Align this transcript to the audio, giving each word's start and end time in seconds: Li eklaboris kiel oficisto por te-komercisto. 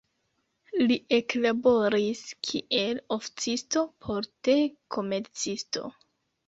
Li 0.91 0.95
eklaboris 1.17 2.23
kiel 2.49 3.05
oficisto 3.19 3.87
por 4.07 4.31
te-komercisto. 4.49 5.91